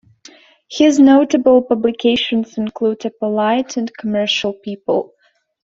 [0.67, 5.13] His notable publications include A Polite and Commercial People.